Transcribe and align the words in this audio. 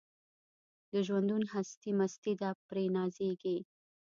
د 0.91 0.93
ژوندون 1.07 1.43
هستي 1.53 1.91
مستي 1.99 2.33
ده 2.41 2.49
پرې 2.67 2.85
نازیږي 2.97 3.57